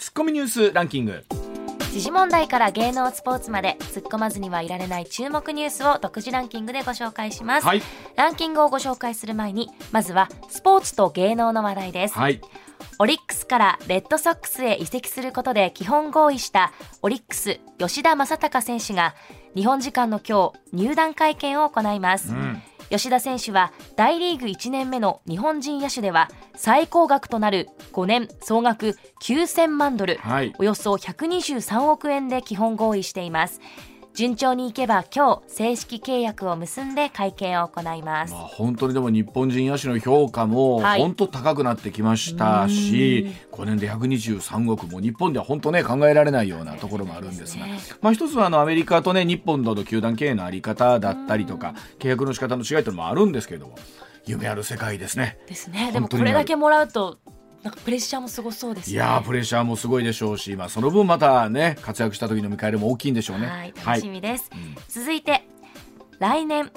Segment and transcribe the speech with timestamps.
[0.00, 1.22] ツッコミニュースランキング。
[1.92, 7.82] 時事問題から芸能スポーツまで突っ込まずにはいられない注目ニュースを独自ランキングでご紹介します、はい。
[8.16, 12.40] ランキングをご紹介する前にまずはスポーツと芸能の話題です、はい。
[12.98, 16.72] オリックスからレッドソックスへ移籍することで基本合意した
[17.02, 19.14] オリックス吉田正尚選手が
[19.54, 30.52] 日本時間の今日入団会見を行います、うん吉田選手は大リーグ1年目の日本人野手では最高額となる5年総額9000万ドル、はい。
[30.58, 33.60] およそ123億円で基本合意しています
[34.14, 41.00] 順調にいけば今日正式契約を結んで会見を行います、まあ、本当にでも日本人野手の評価もはい。
[41.00, 53.76] 本当高くなってきましたし、5年で123億も日本では本当ね考えられないようなところもあるんですが、ですまあ、一つはあのアメリカとね日本との球団経営のあり方だったりとか契約の仕方の違いというのもあるんですけれども
[54.26, 55.38] 夢ある世界ですね。
[55.46, 55.92] ですね。
[55.92, 57.18] でもこれだけもらうと
[57.62, 58.94] なんかプレッシャーもすごそうですね。
[58.94, 63.46] いやープレッシャーもすごいでしょうし、まあ、その分またね活躍した時の見返りも大きいんでしょうね。
[63.46, 64.76] はい楽しみです、うん。
[64.88, 65.46] 続いて
[66.18, 66.70] 来年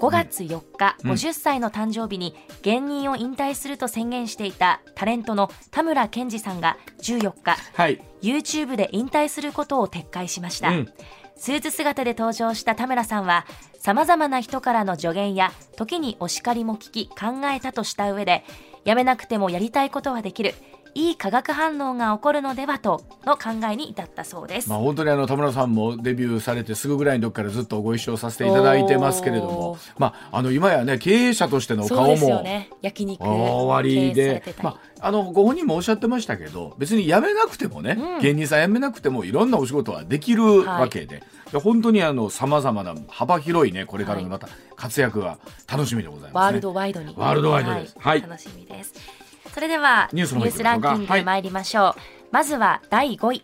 [0.00, 1.10] 5月4日、うん。
[1.12, 10.92] 50歳の誕生日に芸人を引退すると宣言していたタレントの田村健二さんが14日はい、YouTube で引退することを撤回しました、うん
[11.36, 13.46] スーツ姿で登場した田村さんは
[13.78, 18.44] 様々な人からの助言や時にお叱りも聞き考えたとした上で
[18.84, 20.54] やめなくてもやりたいことはできる。
[20.94, 38.20] いい化学反応が起こるのではとの考えに至ったそうです、まあ、本当にあの田村さんもデビューされてすぐぐらいの時からずっとご一緒させていただいてますけれどもまあ、あの今やね経営者としての顔もね焼肉終わりでまあ、あのご本人もおっしゃってましたけど別に辞めなくてもね、うん。
[38.20, 41.22] 芸人さん辞めなくてもいろんなお仕事はできるわけで,、
[41.52, 45.38] で本当にあのさまざまな幅広いねこれからのまた活躍が
[45.70, 46.40] 楽しみでございます、ね。
[46.40, 47.14] ワールドワイドに。
[47.16, 47.96] ワールドワイドです。
[47.98, 48.22] はい。
[48.22, 52.00] 楽しみですそれではニュースランキンはいグ参りましょう、
[52.30, 53.42] まずは第5位。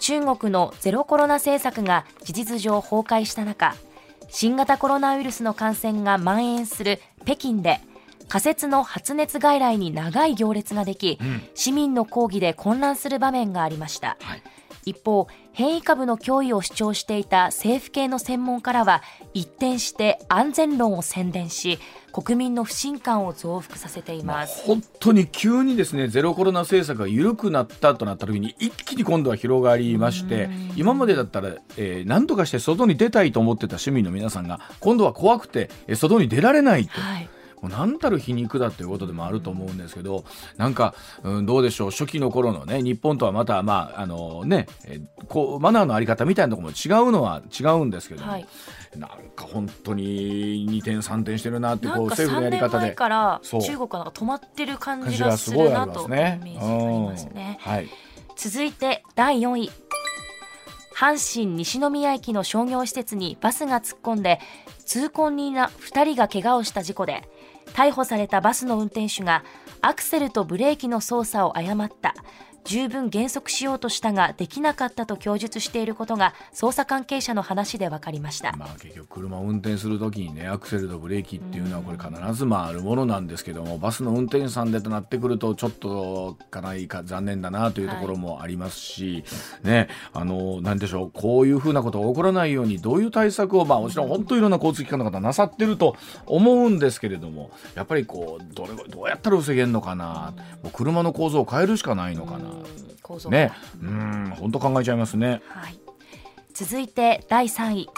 [0.00, 3.74] 中国のゼロコロナ政策が事実上崩壊した中
[4.30, 7.80] 新型コロナウイルスの感染が蔓延する北京で
[8.28, 11.42] 仮設の発熱外来に長い行列ができ、ん。
[11.54, 14.42] 市民の抗議で混乱する場面がありました、はい
[14.84, 19.02] 一方変異株の脅威を主張していた政府系の専門家らは
[19.34, 21.78] 一転して安全論を宣伝し
[22.12, 37.00] 国民の不信感を増幅させています、本当に急にですねゼロコロナ政策が緩くなったとなった時に一気に今度は広がりまして今までだったら、えー何とかして外に出たいと思ってた市民の皆さんが今度は怖くてえー外に出られないと。
[37.00, 37.28] はい
[37.68, 40.24] 何たる皮肉だということでもあると思うんですけど
[40.56, 41.90] なんか、うん、どうでしょう。
[41.90, 48.46] 初期の頃のね日本とはまたまああのねえーこうマナーのあり方みたいなところも違うのは違うんですけども、はい。
[48.96, 52.86] なんか本当に2点3点してるなってこうん政府の3年やり方で。
[52.86, 56.40] 前から中国はなんか止まってる感感じがするなとね。
[56.42, 57.58] メージがありますね。
[57.64, 57.72] うん。
[57.72, 57.88] はい。
[58.36, 59.70] 続いて第4位。
[60.94, 64.38] 阪神西宮駅の商業施設にバスが突っ込んで
[64.84, 67.26] 通行人ら2人が怪我をした事故で
[67.74, 69.44] 逮捕されたバスの運転手が
[69.80, 72.14] アクセルとブレーキの操作を誤った。
[72.64, 78.52] 十分減速しようとしたができなかったと供述していることが捜査関係者の話で分かりました。
[78.52, 89.24] まあ結局車を運転するときにねアクセルとブレーキっていうのはこれ必ずまああるものなんですけどもバスの運転手さんでとなってくるとちょっとかなりか残念だなというところもありますし、
[89.62, 95.96] ねあのなんでしょうこういうふうなことが起こらないようにどういう対策をまあもちろん本当いろんな交通機関の方なさってると
[96.26, 100.34] 思うんですけれどもやっぱりこうどれどうやったら防げるのかな。
[100.62, 102.49] もう車の構造を変えるしかないのかな。
[102.50, 103.50] うん構造ね、
[103.82, 105.42] うん、本当考えちゃいますね。
[105.48, 105.80] はい、
[106.54, 107.88] 続いて第3位。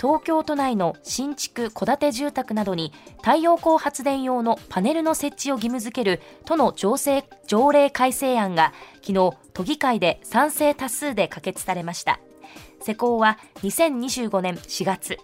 [0.00, 12.20] 東京都内の新築戸建て住宅などに太陽光発電用のパネルの設置を義務付ける都の条例条例改正案が昨日都議会で賛成多数で可決されました。
[12.82, 15.16] 施行は2025年4月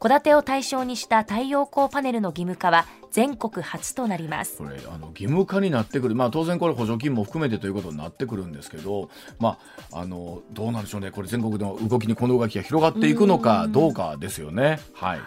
[0.00, 4.58] 戸建てを対象にした太陽光パネルの義務化は全国初となります。
[4.58, 9.08] これあの義務化になってくる、まあ、当然これ補助金も含めてということになってくるんですけど、
[9.38, 9.58] ま
[9.90, 11.10] あ、あのどうなんでしょうね。
[11.10, 14.80] これ全国の動きにこの動きが広がっていくのかどうかですよね。
[14.92, 15.20] はい、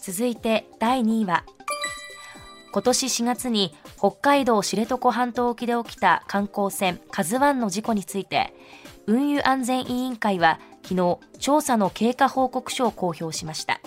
[0.00, 1.44] 続いて第2位は
[2.72, 8.52] 今年4月に北海道知床半島沖で起きた観光船「カズワンの事故について
[9.06, 13.80] 運輸安全委員会は昨日調査の経過報告書を公表しました。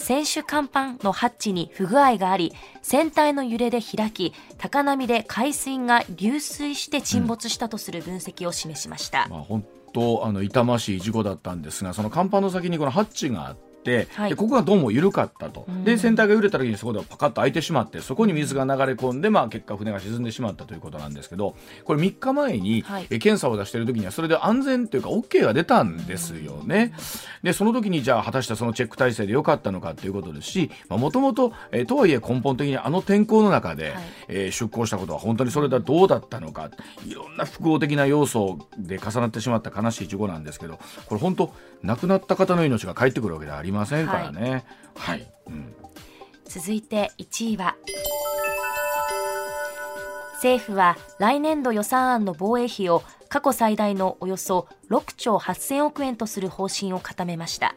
[0.00, 13.69] 船首甲板のハッチに不具合があり船体の揺れで開き高波で海水が流水して沈没したとする分析を示しました、まあ、本当あの痛ましい事故だったんですがその甲板の先にこのハッチがあって、
[14.14, 14.30] はい。
[14.30, 23.06] でここがどうも緩かったと、で船体が揺れた時にそこでパカッと開いてしまってそこに水が流れ込んで、まあ、結果船が沈んでしまったということなんですけどこれ3日前に、はい。
[23.10, 26.92] え検査を出している時にはそれで安全というか OK が出たんですよね。
[27.42, 31.52] でその時にじゃあ果たしてそのチェック体制で良かったのかということですしもともと
[31.86, 34.02] とはいえ根本的にあの天候の中で、はい。
[34.28, 36.70] えー出航したことは本当にそれではどうだったのか
[37.06, 44.64] いろんな複合的な要素で重なってしまった悲しい事故なんですけどこれ本当亡くなった方の命が返ってくるわけではありませんからね。
[44.96, 45.74] はい、うん。
[46.44, 47.76] 続いて1位は
[50.34, 57.76] 政府は来年度予算案の防衛費を過去最大のおよそ6兆8000億円とする方針を固めました。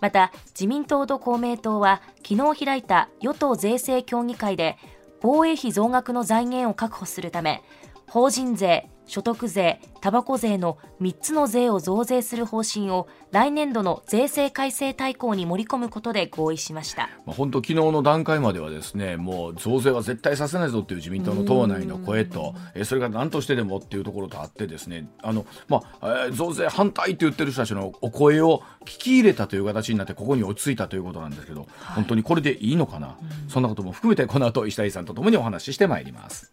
[0.00, 4.76] また自民党と公明党は昨日開いた与党税制協議会で
[5.20, 7.62] 防衛費増額の財源を確保するため
[8.08, 17.08] 法人税所得税、たばこ税の3つの税を増税する方針を来年度の税制改正大綱に盛り込むことで合意しました。
[17.24, 33.16] まあ、本当昨日の段階まではですねもう増税は絶対させないぞっていう自民党の党内の声とえーそれが何としてでもっていうところとあってですねあの、まあえー増税反対って言ってる人たちのお声を聞き入れたという形になってここに落ち着いたということなんですけど、本当にこれでいいのかな、
[33.48, 36.52] そんなことも含めてこの後石谷さんとともにお話ししてまいります。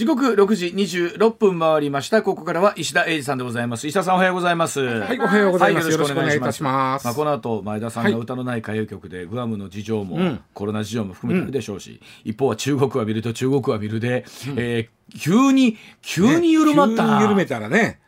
[0.00, 2.22] 時刻6時26分回りました。
[2.22, 3.86] ここからは石田英二さんでございます。
[3.86, 4.80] 石田さんおはようございます。
[4.80, 5.88] はい、おはようございます。
[5.88, 7.04] はいよろしくお願いいたします。
[7.04, 10.40] まあ、この後前田さんが歌のない歌謡曲で、グアムの事情も、うん。
[10.54, 14.24] コロナ事情も含めてあるでしょうし、一方は中国は見ると中国は見るで、
[14.56, 18.00] えー急に急に緩まった、急に緩めたらね。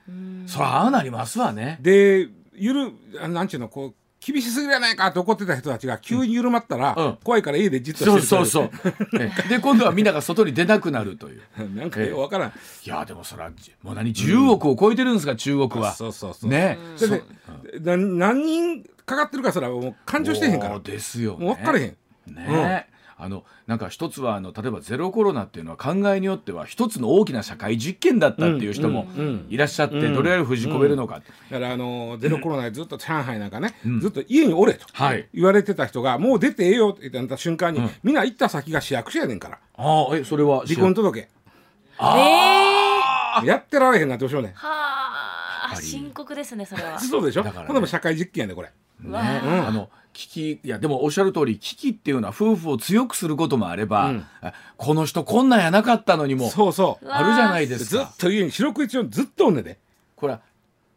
[0.47, 1.79] そらああなりますわね。
[1.83, 7.19] で、ゆる、あなんちゅうの、こう、厳しすぎじゃないかと怒ってた人たちが急に緩まったら、うん。
[7.25, 9.21] 怖いから家でじっとしてるそうそうそう。
[9.21, 11.43] えで今度はみんなが外に出なくなるという。
[11.59, 11.69] う。
[11.77, 12.49] なんかよくわからん。
[12.49, 12.53] い
[12.89, 13.51] やでもそら
[13.83, 15.93] もう何10億を超えてるんですか、中国は。
[15.93, 16.51] そうそうそう。
[16.51, 16.79] ね。
[17.81, 20.79] 何人かかってるかすらもう感情してへんから。
[20.79, 21.97] ですよ、ね、もう分かれへん。
[22.35, 22.92] ね
[23.23, 34.01] あのなんか一つはあの例えばゼロコロナっていうのは考えによっては一つの大きな社会実験だったっていう人もうんうんいらっしゃって、うんどれぐらい封じ込めるのか、だからあのゼロコロナでずっと上海なんかね、ん。
[34.01, 35.29] ずっと家におれとはい。
[35.33, 39.59] 言われてた人がもう出てええよって言った瞬間に、うんみんな行った先が市役所やねんから。
[39.77, 41.29] ああえそれは離婚届
[41.99, 44.53] あやってられへんなってどうしようねん。
[44.55, 46.99] はあ、深刻ですね、それは。
[47.01, 47.69] そうでしょ、だからね。
[47.69, 48.71] これも社会実験やでこれ
[49.05, 49.13] ね。
[49.13, 49.21] わ
[49.65, 49.69] あ。
[49.69, 54.27] あの危機いやでもおっしゃる通り危機っていうのは夫婦を強くすることもあれば、うん。
[54.43, 57.07] あこの人こんなんやなかったのにもそうそう。
[57.09, 59.79] あるじゃないですずっかと家に四六一応ずっとおんねんで。
[60.17, 60.41] これは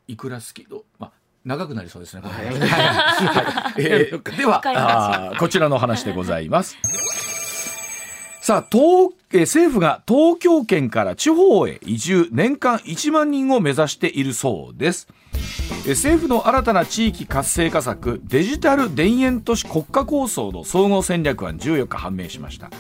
[0.08, 0.66] いくら好き？
[0.66, 1.12] どまあ
[1.46, 2.22] 長くなりそうですね。
[2.24, 2.34] これ。
[2.34, 2.60] はい。
[2.60, 3.74] はい。
[3.78, 6.76] えーではこちらの話でございます。
[8.42, 15.08] さあ東えー政府が東京圏から地方へ移住年間1万人を目指しているそうです。
[15.88, 22.72] 政府の新たな地域活性化策デジタル田園都市国家構想の総合戦略案14日判明しました。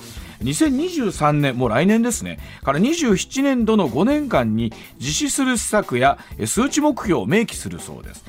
[0.44, 2.40] 2023年もう来年ですね。
[2.64, 8.26] から27年度の5年間に実施する施策や数値目標を明記するそうです。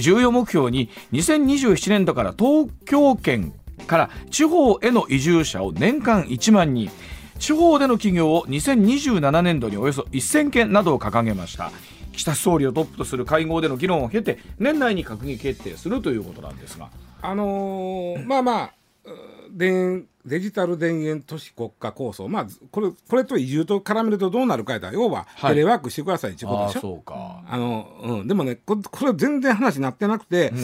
[0.00, 3.52] 重要目標に2027年度から東京圏
[3.86, 6.90] から地方への移住者を年間1万人
[7.38, 11.70] 地方での企業を2027年度におよそ1000件などを掲げました。
[12.16, 16.88] 岸田総理をトップとする会合での議論を経て年内に閣議決定するということなんですが。
[17.22, 18.72] あのーまあまあ
[19.04, 19.10] う
[19.52, 22.28] デデジタル田園都市国家構想。
[22.28, 25.54] まあこれこれと移住と絡めるとどうなるかやったら要ははい。
[25.54, 30.58] テレワークしてくださいってことでしょ、そうか、あのうん、でもねここれ全然話になってなくて、うん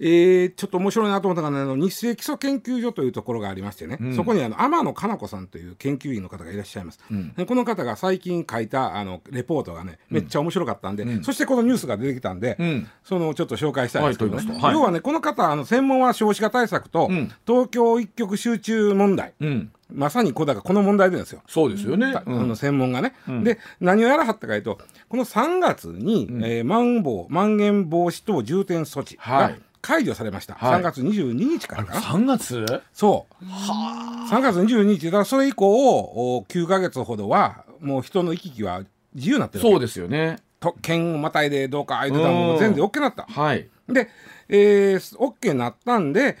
[0.00, 4.16] えーちょっと面白いなと思ったのが、ね、あの日清基礎研究所というところがありましてね、うん。
[4.16, 7.32] そこにあの天野かな子さんという研究員の方がいらっしゃいます、うん。
[7.34, 11.24] でこの方が最近書いたあのレポートがねめっちゃ面白かったんで、うん。
[11.24, 12.88] そしてこのニュースが出てきたんで、うん。
[13.02, 14.74] そのちょっと紹介したいんですけど、ねはいと言いますとはい。
[14.76, 17.32] 要はねこの方あの専門は少子化対策と、うん。
[17.46, 19.34] 東京一極集中問題。
[19.40, 21.42] うん、まさにこうだからこの問題なんですよ。
[21.48, 23.44] そうですよね、あの専門がね、うん。
[23.44, 24.78] で何をやらはったかというと
[25.08, 30.80] この3月に、えーまん防まん延防止等重点措置がはい解除されました、はい。
[30.80, 32.82] 3月22日からかな、3月？
[32.92, 33.44] そう。
[33.44, 38.82] 3月22日だからそれ以降お9か月ほどはもう人の行き来は
[39.14, 40.38] 自由になってるそうですよね。
[40.60, 43.24] と県をまたいでどうか相手たもう全然 OK になった。
[43.24, 43.68] はい。
[43.88, 44.08] で、
[44.48, 46.36] えー、OK になったんで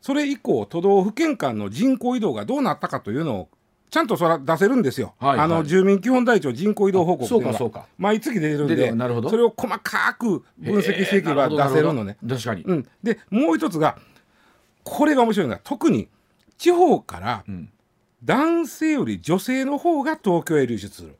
[0.00, 3.48] それ以降都道府県間の人口移動がどうなったかというのを
[3.90, 5.44] ちゃんとそれは出せるんですよ、はいはい。
[5.44, 7.88] あの住民基本台帳人口移動報告っていうのがそうかそうか。
[7.98, 8.86] 毎月出てるんで。
[8.86, 8.94] る。
[8.94, 9.30] なるほど。
[9.30, 12.16] それを細かく分析していけば出せるのね。
[12.26, 13.98] 確かに、うん、でもう一つが
[14.84, 16.08] これが面白いのが特に
[16.56, 17.68] 地方からん。
[18.22, 21.16] 男性より女性の方が東京へ流出する。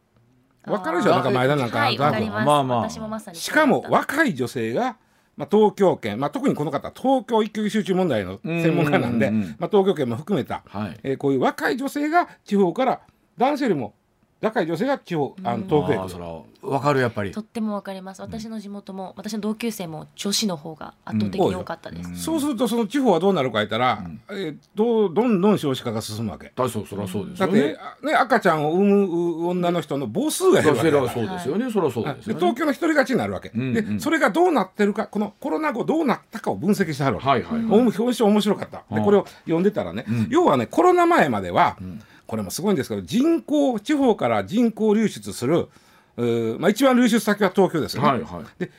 [0.66, 1.12] わかるでしょ？
[1.12, 2.78] なんか前田なんか、はい、まあまあ。
[2.90, 4.98] 私もまさにしかも若い女性が、
[5.36, 11.00] まあ、東京圏、まあ、特にこの方東京一極集中問題の専門家なんで、まあ、東京圏も含めた、はい。
[11.02, 13.00] えーこういう若い女性が地方から
[13.38, 13.94] 男性よりも
[14.40, 16.26] 若い女性が地方あの東京へ来るあーそら
[16.62, 17.30] わかるやっぱり。
[17.30, 18.20] とってもわかります。
[18.20, 22.22] 私の地元も、私の同級生も女子の方が圧倒的に多かったです。
[22.22, 26.52] そうするとその地方はどうなるか言ったら、えーどうどんどん少子化が進むわけ。
[26.54, 30.90] だそうそりゃそうですだってよねね赤ちゃんを産む女の人の母数が減るわけ。
[30.90, 33.72] だからそうですよね、そりゃそうです東京の一人勝ちになるわけ、んうん。
[33.72, 41.78] でそれがどうなってるかこのコロナ後どうなったかを分析してはるわけ、はいはい表紙面白かったでうんこれを読んでたらね、要はねコロナ前までは、
[42.30, 45.66] これもすごいんですけど人口地方から人口流出する
[46.60, 48.70] まあ、一番流出先は東京ですよね、はいはい。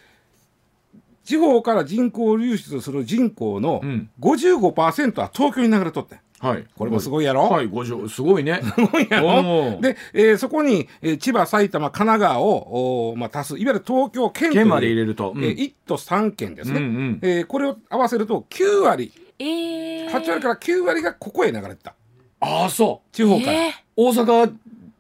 [1.25, 4.10] 地方から人口流出する人口のん。
[4.22, 6.20] 55%は東京に流れとってん。
[6.39, 6.65] はい。
[6.77, 7.50] これもすごいやろ？
[7.50, 8.62] はい50すごいね。
[8.63, 9.81] すごいやろ？
[9.81, 13.60] で、えーそこに、えー千葉埼玉神奈川をおー、まあ、足す。
[13.60, 15.43] いわゆる東京県県まで入れると、うん。
[15.43, 17.20] えー、1都3県ですね、うんうん。
[17.22, 19.12] えーこれを合わせると9割。
[19.39, 21.96] えー、8割から9割がここへ流れてた
[22.41, 23.15] ああそう。
[23.15, 24.53] 地方から、え大阪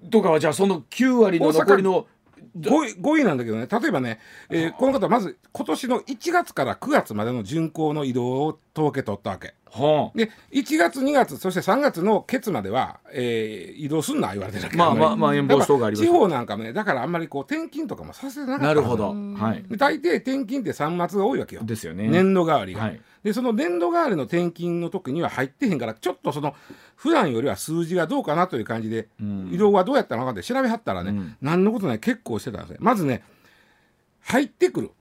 [0.09, 2.07] とかはじゃあその9割の残りの
[2.59, 3.67] 5位 ,5 位なんだけどね。
[3.67, 4.19] 例えばね、
[4.49, 9.53] えーこの方はまず今年の1月から9月までの巡航の移動を統計取ったわけ。
[9.69, 14.77] はで1月2月そして3月のケツまでは、えー移動すんな言われてるわけ。
[14.77, 16.05] まあまあまあ遠防止等があります。
[16.05, 19.11] 地方なんかもねだからあんまりこう転勤とかもさせてなかったなるほど。
[19.11, 19.33] うん。
[19.35, 19.63] はい。
[19.63, 21.63] で大抵転勤って3月が多いわけよ。
[21.63, 22.07] ですよね。
[22.09, 23.01] 年度代わりが、はい。
[23.23, 26.55] でその年度代わりの転勤の時には入ってへんからちょっとその
[26.95, 29.49] 普段よりは数字がどうかなという感じで、ん。
[29.53, 31.37] 移動はどうやったのかって調べはったらね、うん。
[31.41, 32.77] 何のことない結構してたんですね。
[32.79, 33.23] まずね
[34.21, 34.91] 入ってくる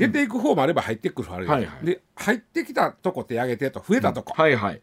[0.00, 1.86] 出ていく方もあれば入ってくる方もあるよ、はいはい。
[1.86, 4.80] で入ってきたとこ手上げてと増えたとこ、はいはい。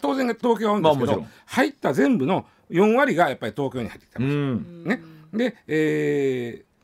[0.00, 4.84] 当然東京は多いんですけど、まあ入った全部の4割がやっぱり東京に入ってきたうます、ん。
[4.84, 6.74] ね、で、えー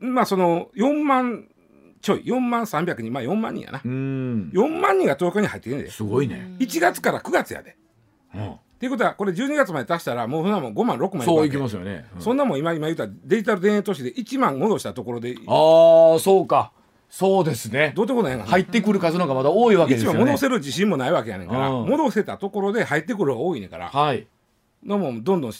[0.00, 1.46] まあその4万
[2.00, 4.50] ちょい4万300人まあ4万人やな、うん。
[4.54, 5.90] 4万人が東京に入ってきてんで。
[5.90, 6.56] すごいね。
[6.58, 7.76] 1月から9月やで。
[8.34, 11.58] うんっていうことはこれ12月まで足したらもうそんなもん5万6万そういくわけ。
[11.58, 12.06] きますよね。
[12.14, 12.22] うん。
[12.22, 15.34] そんなもん今今言ったらデジタル田園都市で1万戻したところで。
[15.48, 16.70] ああそうか。
[17.10, 17.92] そうですね。
[17.96, 18.46] どうってことないやん。
[18.46, 20.18] 入ってくる数の方がまだ多いわけです1よね。
[20.20, 21.88] 万戻せる自信もないわけやねんからうん。
[21.88, 23.88] 戻せたところで入ってくる方が多いねんから。
[23.88, 24.26] はい。
[24.86, 25.52] のもんどんどん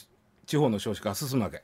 [0.45, 1.61] 地方の少子化が進むわけ。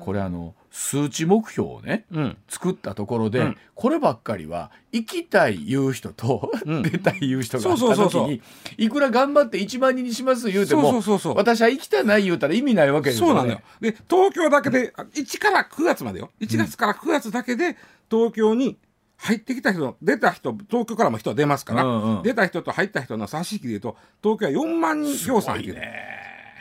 [0.00, 2.36] これあの数値目標をねうん。
[2.48, 3.56] 作ったところで、うん。
[3.74, 6.82] こればっかりは行きたい言う人と、うん。
[6.82, 8.42] 出たい言う人があった時に
[8.76, 11.34] いくら頑張って1万人にします言うてもそうそうそうそう。
[11.36, 13.34] 私は行きたない言うたら意味ないわけですよね。
[13.34, 13.60] そうなのよ。
[13.80, 16.30] で東京だけであ1から9月までよ。
[16.40, 17.76] 1月から9月だけで
[18.10, 18.78] 東京に
[19.16, 22.22] 入ってきた人出た人東京からも人は出ますから、うんうん。
[22.22, 25.82] 出た人と入った人の差し引きでいうと東京は4万人業産入ってる。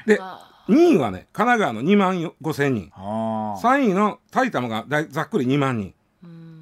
[0.08, 2.92] であ2位はね神奈川の2万5千人。
[2.94, 3.62] あー。
[3.62, 5.94] 3位の埼玉がざっくり2万人。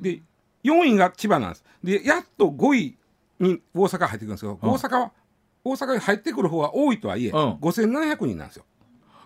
[0.01, 0.21] で
[0.63, 1.63] 4位が千葉なんです。
[1.83, 2.97] でやっと5位
[3.39, 4.69] に大阪入ってくるんですけど、うん。
[4.69, 5.11] 大阪は
[5.63, 7.53] 大阪に入ってくる方は多いとはいえ、うん。
[7.55, 8.65] 5700人なんですよ。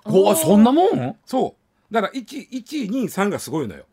[0.03, 1.15] こうそんなもん？
[1.25, 1.55] そ
[1.91, 1.93] う。
[1.93, 3.85] だから 1, 1位2位3位がすごいのよ。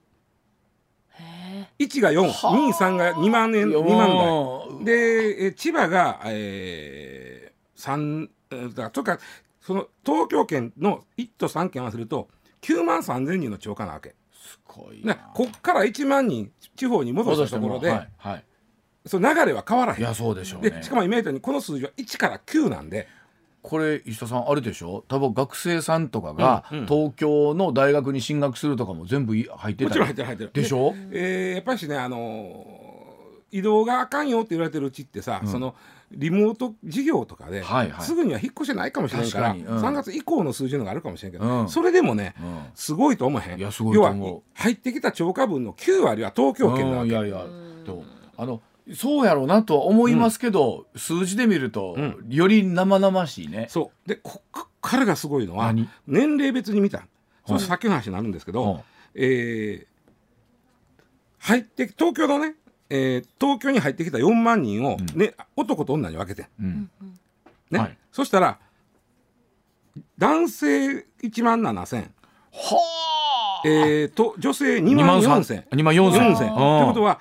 [1.19, 2.23] へ1が42
[2.69, 4.85] 位3が2万円いや2万台。
[4.85, 9.19] でえ千葉が、えー、3えーだからとか
[9.67, 12.29] その東京圏の1都3県合わせると
[12.63, 14.15] 9万3千人の超過なわけ。
[14.33, 18.45] すごいねな、こっから1万人地方に戻したところで、はいはい、
[19.07, 20.01] その流れは変わらへん。
[20.01, 20.71] いやそうでしょうね。
[20.71, 23.09] でしかも今言ったようにこの数字は1から9なんで。
[23.63, 25.05] これ石田さんあるでしょ？
[25.09, 26.87] 多分学生さんとかがうんうん。
[26.87, 30.51] 東京の大学に進学するとかも全部い入ってたもちろん入ってる入ってる。
[30.53, 30.95] でしょ？
[31.11, 32.87] えーやっぱりしねあのー
[33.53, 35.77] 移動があかんよって言われてるうちってさ、その
[36.13, 38.05] リモート事業とかで、はいはい。
[38.05, 39.77] すぐには引っ越しないかもしれんから確かに。
[39.77, 39.85] うん。
[39.85, 41.69] 3月以降の数字のがあるかもしれんけど、うん。
[41.69, 42.65] それでもね、うん。
[42.75, 43.59] すごいと思えへん。
[43.59, 43.69] 要
[44.03, 47.17] は入ってきた超過分の9割は東京圏なわけ。
[47.17, 48.61] あの
[48.95, 52.27] そうやろうなとは思いますけど、数字で見ると、うん。
[52.29, 53.67] より生々しいね。
[53.69, 54.09] そう。
[54.09, 55.89] でここからがすごいのは何？
[56.07, 57.05] 年齢別に見た
[57.47, 58.81] その先の話になるんですけど、うん。
[59.17, 59.97] えー
[61.39, 62.57] 入って東京のね、
[62.91, 66.91] えー東京に入ってきた4万人を、ね男と女に分けて、うん。
[67.71, 67.79] ね。
[67.79, 67.99] はい。
[68.13, 68.59] そしたら
[70.19, 72.09] 男性1万7000、
[72.53, 77.21] はえー、と女性2万4000 2万4 0 0 4000ということは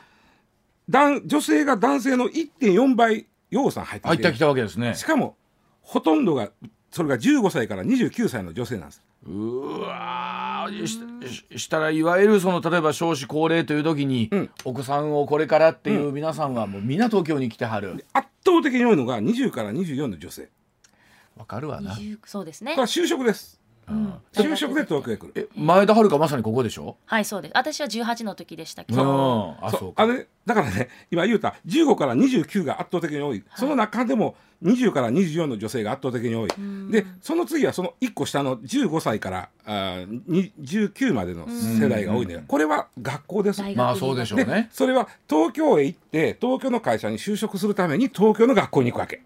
[0.90, 4.08] 男女性が男性の1.4倍要素入ってきて。
[4.08, 4.96] 入ってきたわけですね。
[4.96, 5.04] し。
[5.04, 5.36] かも
[5.82, 6.52] ほとんどが
[6.92, 9.04] それが15歳から29歳の女性なんです。
[9.26, 11.00] うわーし
[11.54, 14.50] ししたらいわゆるその例えば少子高齢という時に、うん。
[14.64, 18.06] お子さんをこれからっていう皆さんはもうみんな東京に来てはる。
[18.14, 20.50] 圧倒的に多いのが20から24の女性。
[21.36, 21.94] わかるわな。
[21.94, 22.72] 20そうですね。
[22.72, 23.60] これは就職です。
[23.60, 23.65] うん
[24.34, 25.34] 就職で東京へ来る？
[25.36, 26.98] え前田遥まさにここでしょ？
[27.06, 27.52] はいそうです。
[27.56, 29.00] 私は18の時でしたけうん。
[29.00, 29.94] どあそう。
[29.94, 30.04] か。
[30.04, 36.50] あれだからね今言うた15から29が圧倒的に多い、その中でも20から24の女性が圧倒的に多い、
[36.92, 43.62] でその次はその1個下の15歳からあーに19までの世代が多いね、これは学校です。
[43.76, 49.22] まあそうでしょうでねそれは東京へ行って東京の会社に就職するために東京の学校に行くわけ。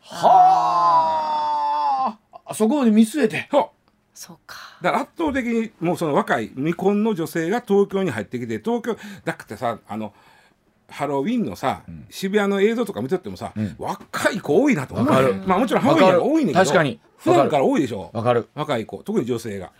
[0.00, 3.48] はあそこに見据えて。
[3.50, 3.66] そう
[4.14, 4.56] そうか。
[4.82, 10.12] だから圧倒的にもうその若い未婚の女性が東京に入ってきて東京だってさあの
[10.88, 15.34] ハロウィンのさ、渋谷の映像とか見ててもさ、若い子多いなと思うわかる。
[15.46, 17.00] まあもちろんハロウィンが多いねんけど確かに。
[17.16, 18.10] 普段から多いでしょ？
[18.12, 18.48] わかる。
[18.54, 19.72] 若い子特に女性が。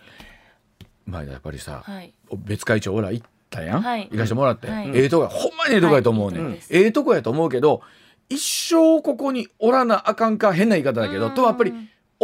[1.05, 2.13] 前田やっぱりさ、はい。
[2.37, 4.07] 別会長ほら行ったやん、はい。
[4.11, 4.91] 行かしてもらって、はい。
[4.95, 6.45] ええとこやほんまにええとこやと思うね、ん。
[6.45, 6.59] はい。
[6.71, 7.81] ええとこやと思うけど
[8.29, 11.33] 一生ここにおらなあかんか変な言い方だけどうん。
[11.35, 11.73] とやっぱり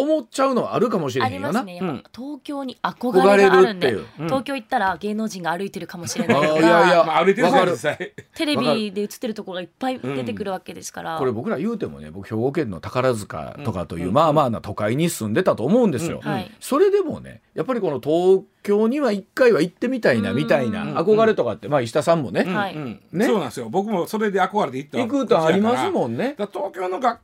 [0.01, 1.75] 思っちゃうのはあるかもしれあへんよな、りますね。
[1.75, 2.03] やっぱうん。
[2.15, 4.05] 東京に憧れがあるんでう。
[4.17, 6.97] 東京行ったら芸能人が歩いてるかもしれないとあーいやいや。
[6.99, 7.71] かまあ歩いてるわかる。
[7.71, 8.13] 実際。
[8.35, 16.31] テレビで映ってるところがいっぱい出てくるわけですから、これ僕ら言うてもね僕兵庫県の宝塚とかという、まあまあな都会に住んでたと思うんですよ、うん。
[16.31, 16.51] はい。
[16.59, 20.97] それでもねやっぱりこの東京には一回は行ってみたいなみたいなうん。
[20.97, 22.75] 憧れとかって、まあ石田さんもね、はい。
[22.75, 22.81] うん。
[22.81, 23.25] うんね。
[23.25, 23.69] そうなんですよ。
[23.69, 26.35] 僕もそれで憧れて行った行くとありますんもんね。
[26.37, 27.19] 東京のが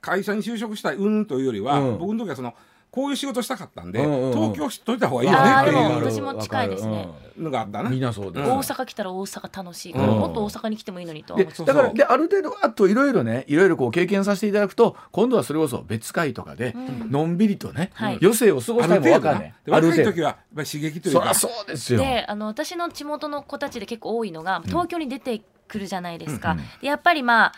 [0.00, 1.98] 会社に就職したいうんというよりは、うん。
[1.98, 2.54] 僕の時はその
[2.90, 4.32] こういう仕事したかったんで、うんうんうん。
[4.34, 7.08] 東京知っといた方がいいよねあーでっていうも私も近いですね。
[7.38, 7.88] のがあったな。
[7.88, 8.58] みんなそうです、うん。
[8.58, 9.92] 大阪来たら大阪楽しい。
[9.94, 10.18] から、うん。
[10.18, 17.10] もっと大阪に来てもいいのにとだからである程度あといろいろねいろいろこう経験させていただくと今度はそれこそ別会とかでうん。
[17.10, 18.18] のんびりとね、はい。
[18.20, 19.54] 余生を過ごしたいも分かんね。
[19.64, 21.34] で若い程時はやっぱり刺激というか。
[21.34, 22.00] そりゃそうですよ。
[22.00, 26.58] であの私の地元の子たちで結構多いのが東京に出てくるじゃないですか、うん。
[26.82, 27.52] でやっぱりまあ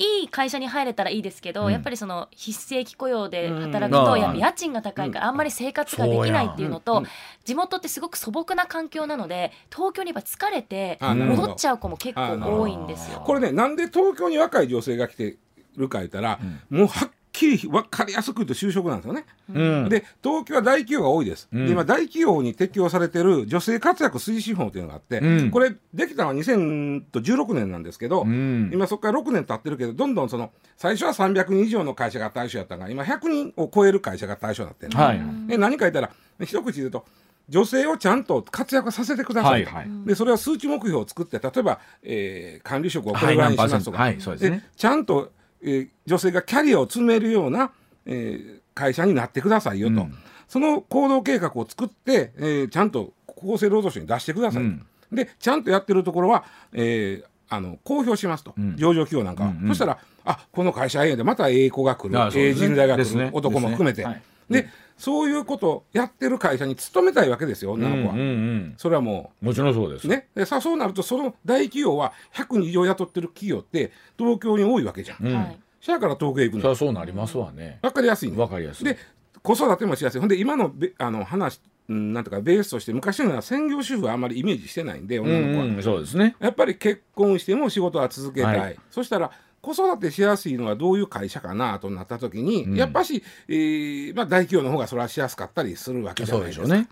[0.00, 1.72] いい会社に入れたらいいですけど、うん。
[1.72, 3.90] やっぱりその非正規雇用で働うん。
[3.90, 7.04] くとやっぱ家賃が高いからあんまり生活ができないっていうのと、
[7.44, 11.42] 地元ってすごく素朴な環境なので東京にやっぱ疲れてあなるほど。
[11.42, 13.22] 戻っちゃう子も結構多いんですよ。
[13.24, 15.36] これねなんで東京に若い女性が来て
[15.76, 19.24] るか言ったら、もうはっきり分かりやすく言うと就職なんですよね。
[19.52, 19.88] うん。
[19.88, 21.66] で東京は大企業が多いです、うん。
[21.66, 25.50] で今大企業に適用されてる女性活躍推進法というのがあって、うん。
[25.50, 28.70] これできたのは2016年なんですけど、うん。
[28.72, 35.20] 今そこから6年経ってるけどどんどんその最初は300人以上の会社が対象やったのが今100人を超える会社が対象になってる、はい。
[35.46, 36.10] で何か言ったら
[36.44, 37.04] 一口で言うと
[37.48, 39.64] 女性をちゃんと活躍させてください。
[39.64, 40.06] と、はいはい。
[40.06, 44.68] でそれは数値目標を作って例えば、えー管理職をこれぐらいにしますとか、はいはいそうですね。
[44.76, 47.70] ちゃんと、えー女性がキャリアを積めるような、
[48.06, 50.14] えー会社になってくださいよと、うん。
[50.48, 54.86] その行動計画を作って、えーちゃんと厚生労働省に出してくださいと、うん。
[55.12, 58.76] でちゃんとやってるところは、えーあの公表しますと、ん。
[58.76, 59.68] 上場企業なんかは、うんうん。
[59.68, 62.54] そしたらあこの会社ええんでまたええ子が来る、ええね。
[62.54, 63.30] 人材が来る、ね。
[63.32, 64.12] 男も含めて、ですね。
[64.12, 64.22] はい。
[64.62, 64.68] で
[65.00, 68.74] そういうことをやってる会社に勤めたいわけですよ女の子は、うんうんうん。
[68.76, 70.06] それはももちろんそうです。
[70.06, 70.28] うね。
[70.34, 75.34] でさそうなるとその大企業は100人以上雇ってる企業って東京に多いわけじゃん、うん。
[75.34, 75.58] はい。
[75.80, 76.74] そやから東京へ行くの。
[76.74, 77.78] そうなりますわね。
[77.80, 78.38] 分かりやすいの。
[78.42, 78.84] わかりやすい。
[78.84, 78.98] で
[79.42, 80.20] 子育てもしやすい。
[80.20, 86.36] ほんで今のべあの話うんなんとかベースとして昔のような専業主婦はあんまりイメージしてないんで女の子は、うんうんそうですね。
[86.38, 88.76] やっぱり結婚しても仕事は続けたい、はい。
[88.90, 89.30] そしたら
[89.62, 92.76] 子育てしやすいのはどういう会社かなとなった時に、うん。
[92.76, 96.64] やっぱし、えーまあ、大企業の方がそれはしやすかったりするわけじゃないですか。
[96.64, 96.88] でしょうね。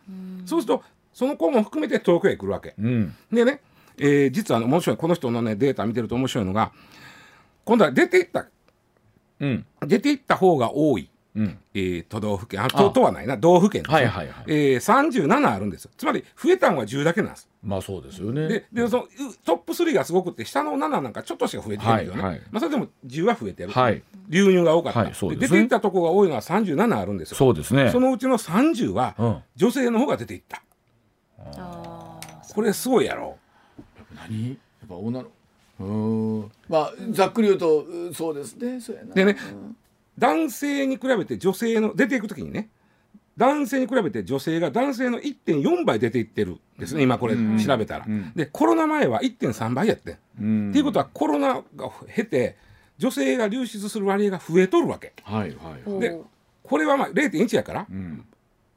[0.46, 2.74] そうするとその子も含めて東京へ来るわけ。
[2.78, 3.14] うん。
[3.32, 3.60] でね、
[3.96, 6.72] えー実はあの面白いこの人のねデータ見てると面白いのが
[7.64, 8.46] 今度は出ていった
[9.40, 9.66] うん。
[9.86, 11.58] 出ていった方が多い、うん。
[11.74, 12.62] えー都道府県。
[12.62, 13.36] あととはないな。
[13.36, 17.48] 道府県ですねはいはいはいえー、37あるんですつまり増えたのは10だけなんです。
[17.62, 18.48] まあそうですよね。
[18.48, 19.08] ででそのう
[19.44, 22.42] トップ3がすごくって下の7なんかちょっとしか増えてないけどね、はいはい。
[22.50, 24.02] まあ、それでも10は増えてる、はい。
[24.28, 25.48] 流入が多かった、はいそうですね。
[25.48, 27.36] 出ていったとこが多いのは37あるんですよ。
[27.36, 27.90] そうですね。
[27.90, 29.42] そのうちの30はうん。
[29.56, 30.62] 女性の方が出ていった。
[31.56, 33.36] あーこれすごいやろ。
[34.28, 34.50] 何？
[34.50, 35.28] やっぱ女の。
[35.80, 36.52] うん。
[36.68, 38.80] まあざっくり言うとうんそうですね。
[38.80, 39.14] そうやな。
[39.14, 39.36] でね
[40.18, 42.68] 男性に比べて女性の出ていく時にね
[43.38, 47.58] 男性に比べて女性が男性の1.4倍出ていってるんですね今これうん。
[47.58, 48.32] 調べたら、うん。
[48.34, 50.70] でコロナ前は1.3倍やってん、うん。
[50.70, 51.62] っていうことはコロナが
[52.14, 52.56] 経て
[52.98, 55.12] 女性が流出する割合が増えとるわけ。
[55.22, 56.20] はいはいで
[56.64, 58.24] これはまあ0.1やから、うん。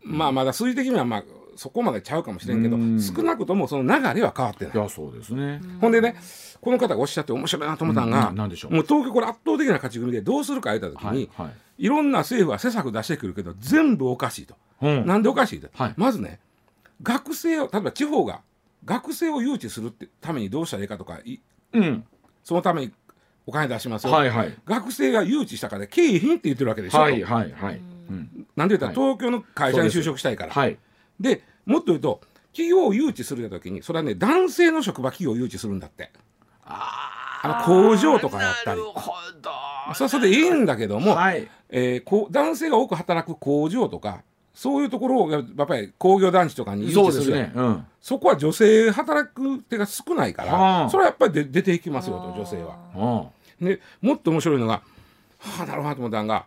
[0.04, 1.24] まあまだ数字的にはまあ
[1.56, 5.62] そこまでちゃうかもしれんけどうん少なくともその流れは変わってないいやそうですね。
[5.80, 6.16] ほんでね
[6.62, 11.54] この方がおっしゃって面白いなと思ったのが、うんなんでしょうもう東京これ圧倒的な勝ち組でどうするか言った時に、はいはい。
[11.80, 14.56] いろんな政府は施策出してくるけど全部おかしいと。
[14.82, 16.40] うんなんでおかしいと、はいまずね
[17.02, 18.42] 学生を例えば地方が
[18.86, 21.40] 学生を誘致するってためにどうしたらいいかとかい
[21.74, 22.04] うん。
[22.44, 22.92] そのために
[23.46, 24.56] お金出しますよ、はいはい。
[24.66, 27.82] 学生が誘致したから経費って言ってるわけでしょ、はいはいはい。
[28.10, 28.48] うん。
[28.56, 30.54] なんで言ったら、はい東京の会社に就職したいから。
[30.54, 30.78] はい。
[31.22, 36.12] でもっと言うと企業を誘致するときにそれはね男性の職場企業を誘致するんだって
[36.64, 39.52] あの工場とかやったりなるほど。
[39.94, 41.48] それはそれでいいんだけども、はい。
[41.70, 47.52] えーこう男性が多く働く工場とかそういうところをやっぱり工業団地とかに誘致すすね。
[47.56, 47.86] うん。
[48.00, 53.30] そこは女性働く手が少ないから、はあそれはやっぱりで出ていきますよと女性は。
[53.60, 53.68] うん。
[53.68, 54.82] でもっと面白いのが
[55.40, 56.46] はあなるほどと思ったのが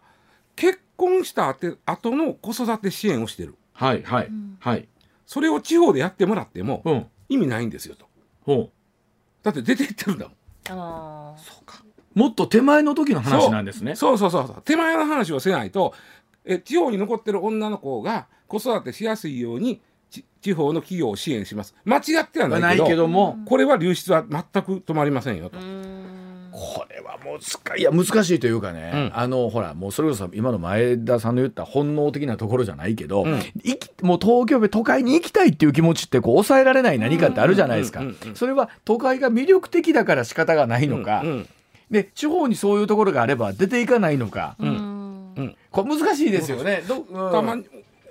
[0.55, 4.29] 結婚した後後の子育て支援をしてるはいはい
[4.61, 4.89] はい。
[5.27, 7.07] それを地方でやってもらってもうん。
[7.29, 8.07] 意味ないんですよと。
[8.43, 8.71] ほう。
[9.43, 10.35] だって出ていってるんだもん。
[10.71, 11.35] あ
[12.15, 13.97] もっと手前の時の話なんですね。
[13.97, 14.63] そうそうそうそう。
[14.65, 15.95] 手前の話をせないと
[16.45, 21.75] え地方に残ってる女の子が子育てしやすいようにち地方の企業を支援します。
[21.85, 25.59] 間違ってはないないけどけども、これは流出は全く止まりませんよと。
[26.57, 29.11] これはもうつかいや難しいというかね、うん。
[29.13, 33.41] あのほらもうそれこそ今の前田さんの言った本能的なところじゃないけど、うん。
[33.65, 38.03] 生きもう東京都会に行きたいっていう気持ちってこう抑えられない何かってあるじゃないですか、
[38.35, 41.49] それは都会が魅力的だから仕方がないのか、うんうん。
[41.91, 45.57] で地方にそういうところがあれば出ていかないのか、ーうん。
[45.73, 46.85] これ難しいですよね。
[46.87, 47.33] どうん。
[47.33, 47.65] たまに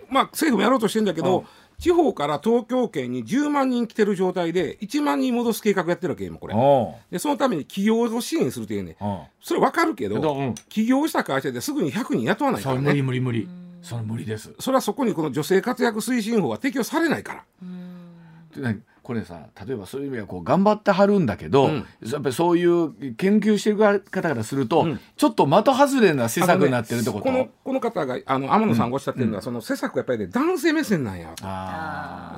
[0.10, 1.45] まあ政府もやろうとしてんだけど、うん
[1.84, 6.56] 地方から東京圏に10万人来てる状態で1万人戻す計画やってるわけ今これ。
[6.56, 8.96] うんでそのために企業を支援するっていうね。
[9.02, 10.56] うんそれ分かるけど、うん。
[10.69, 13.19] 起業した会社ですぐに100人雇わないかそれ無理らね無理。
[13.19, 13.50] 無理
[13.82, 14.54] それ無理です。
[14.60, 18.76] それはそこにこの女性活躍推進法は適用されないから。
[19.04, 21.86] これさ例えばそういう意味ではこう頑張ってはるんだけど、うん。
[22.10, 25.00] やっぱりそういう研究してる方からすると、うん。
[25.18, 31.36] ちょっと的外れな施策になってるってこと、このこの方があの天野さんがおっしゃってるのは、その施策がやっぱりね男性目線なんや。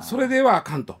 [0.02, 0.94] それではあかんと。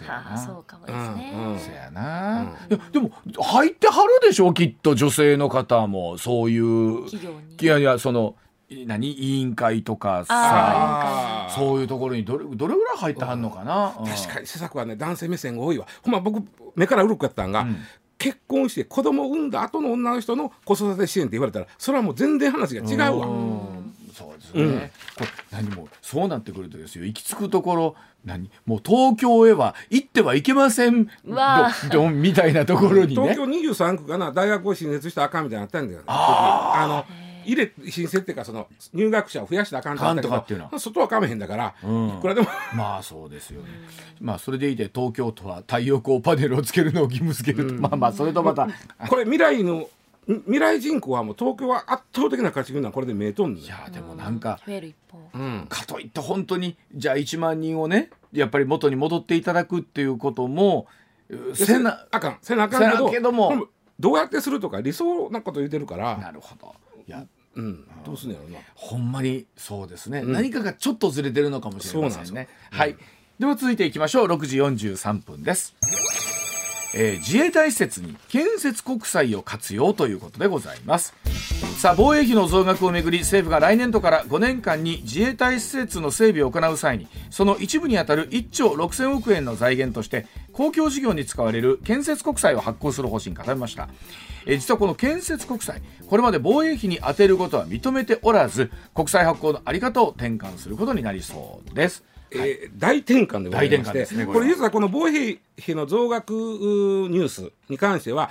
[0.00, 1.56] はあそうかもですね、うんうん。
[1.56, 3.10] あそやな、いやでも
[3.42, 4.52] 入ってはるでしょ？
[4.52, 7.04] きっと女性の方もそういう。
[7.10, 7.56] 企業に。
[7.60, 8.47] いやいやそのい
[8.86, 9.12] 何？
[9.12, 14.06] 委員会とかさそういうところにどれどれぐらい入ってはんのかな、うん。
[14.06, 14.46] 確かに。
[14.46, 15.86] 施策はね男性目線が多いわ。
[16.02, 17.76] ほんま僕目から鱗やったんが、ん。
[18.18, 23.26] 結婚して子供を産んだ後の女の人の子育て支援って言われたらそれはもう全然話が違うわ。
[23.26, 23.94] ん。
[24.12, 24.90] そうですね、うん。
[25.52, 27.04] 何もそうなってくるとですよ。
[27.04, 28.50] 行き着くところ何？
[28.66, 31.10] もう東京へは行ってはいけませんど
[31.92, 33.34] どみたいなところにね。
[33.34, 36.02] 東京23区かな大学を新設したらあかんみたいなのあったんだよ。
[36.08, 43.68] あの入れ新設っていうかその入学者を増やしたらあかんってあったけあかとかっていうのど外はかめへんだから、うんいくらでもまあそうですよね、
[44.20, 48.68] まあそれでいて東京都は太陽光パネルをつけるのを義務付けると、まあまあそれとまた
[49.08, 49.88] これ未来の
[50.26, 53.60] 未来人口はもう東京は圧倒的な勝ち組なこれで見えとんの。
[53.60, 60.86] いやでもなんか増える一方うんかといって本当にじゃあ1万人をねやっぱり元に戻っていただくっていうことも
[61.54, 66.74] せなあかんせなあかんけどけどもどうやってするとか理想なこと言ってるから、なるほど
[67.06, 67.26] いや
[67.58, 68.60] うん、どうすんのやろな。
[68.76, 70.32] ほんまにそうですね、うん。
[70.32, 72.48] 何かがちょっとずれてるのかもしれませんね。
[72.70, 72.96] はい、
[73.38, 74.26] では続いていきましょう。
[74.28, 75.74] 6時43分です、
[76.94, 81.14] えー自衛隊施設に建設国債を活用ということでございます。
[81.78, 93.88] さあ防衛費の増額をめぐり政府が来年度から5年間に自衛隊施設の整備を行う際にその一部にあたる1兆6000億円の財源として公共事業に使われる建設国債を発行する方針を固めました。
[94.46, 102.02] え実はこの建設国債これまで防衛費に充てることは認めておらず国債発行のあり方を転換することになりそうです。
[102.30, 108.30] えー大転換でございましてねこれ実はこの防衛費の増額ニュースに関しては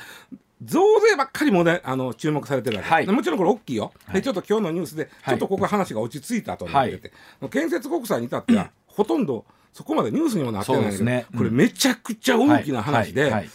[0.64, 3.08] 増税ばっかりもねあの注目されてるわけ、はい。
[3.08, 5.36] もちろんこれ大きいよ、でちょっと今日のニュースではい。
[5.36, 7.12] ちょっとここ話が落ち着いたと思ってて、
[7.52, 11.28] 建設国債に至ってはほとんどそこまでニュースにもなってないけど、ね。
[11.32, 11.38] うん。
[11.38, 13.32] これめちゃくちゃ大きな話で、はい。
[13.32, 13.42] はい。
[13.42, 13.50] はい。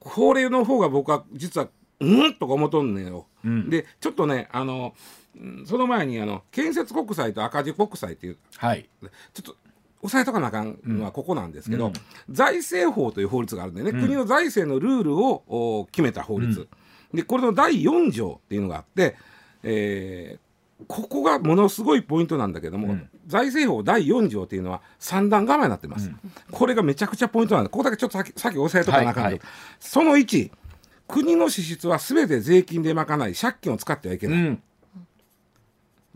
[0.00, 1.68] これの方が僕は実は
[2.00, 3.26] うんとか思っとんねんよ。
[3.44, 3.70] うん。
[3.70, 4.94] でちょっとねあの
[5.36, 8.38] うんその前にあの建設国債と赤字国債っていう。
[8.56, 8.88] はい。
[9.00, 9.08] ちょ
[9.40, 9.56] っと
[10.02, 11.92] 押さえとかなあかんのはここなんですけど、うん。
[12.30, 16.68] 財政法という法律があるんでね、国の財政のルールをお決めた法律、
[17.14, 19.16] でこれの第4条っていうのがあって、
[19.62, 20.52] えー
[20.88, 23.08] ここがものすごいポイントなんだけども、うん。
[23.28, 26.10] 財政法第4条っていうのは三段構えになってます、
[26.50, 29.42] これがめちゃくちゃポイントなんでここだけちょっと先先押さえとかなあかんはいはい。
[29.78, 30.50] その1
[31.06, 34.62] 国の支出は全て税金で賄い借金を使ってはいけない、うん。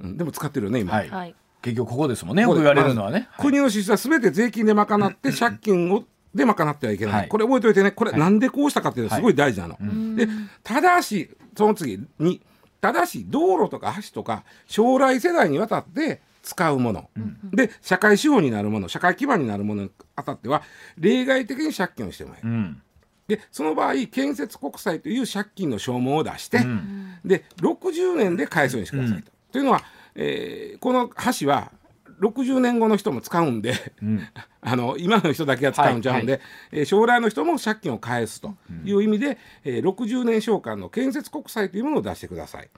[0.01, 0.17] うん。
[0.17, 1.11] でも使ってるよね今、はい。
[1.11, 1.35] はい
[1.67, 7.29] 結局ここですもんねよく言われるのはね、国の支出はすべて税金で賄って借金をで賄ってはいけない、はい。
[7.29, 7.91] これ覚えておいてね。
[7.91, 8.21] これはい。
[8.21, 9.77] なんでこうしたかっていうのはすごい大事なの。
[10.15, 10.29] で
[10.63, 12.41] ただしその次に
[12.81, 17.11] ただし道路とか橋とか将来世代にわたって使うもの、
[17.53, 20.63] で社会資本になるもの社会基盤になるものにあたっては
[20.97, 22.49] 例外的に借金をしてもらえる。
[22.49, 22.83] うん。
[23.27, 27.19] でその場合建設国債という借金の証明を出して、うん。
[27.25, 29.33] で60年で返すようにしてくださいと。
[29.53, 29.83] というのは、
[30.17, 31.09] えーこの
[31.41, 31.73] 橋は
[32.21, 34.21] 60年後の人も使うんで、ん。
[34.63, 36.41] あの今の人だけが使うんちゃうんで、
[36.73, 42.69] えー将来の人も借金を返すという意味で、えー60年償還の建設国債というものを出してください。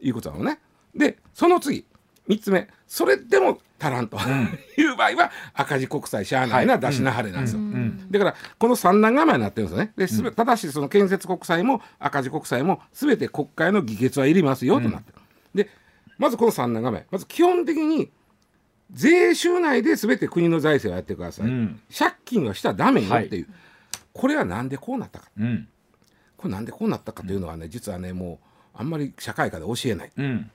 [0.00, 0.60] いうことなのね。
[0.94, 1.84] でその次
[2.28, 4.18] 3つ目それでも足らんと、
[4.78, 7.60] いう場合は赤字国債しゃあないな、出しなはれなんですよ。
[8.10, 9.92] だからこの三段構えになってるんですよね。
[9.96, 15.12] ですべただしその建設国債も赤字国債も全て国会の議決はいりますよとなって。
[15.12, 15.64] る。
[15.64, 15.70] で
[16.18, 18.10] まずこの三段構えまず基本的に
[18.92, 21.80] 税収内で全て国の財政をやってください、うん。
[21.96, 23.48] 借金はしたらダメよっていう、
[24.12, 25.28] これはなんでこうなったか。
[25.38, 25.68] うん。
[26.36, 28.38] これなんでこうなったかというのはね実はねも
[28.74, 30.12] うあんまり社会科で教えない。
[30.16, 30.50] うん。